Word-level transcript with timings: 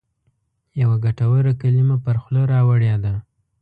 یوه 0.81 0.95
ګټوره 1.05 1.51
کلمه 1.61 1.97
پر 2.05 2.15
خوله 2.21 2.43
راوړې 2.51 2.91
ده. 3.03 3.13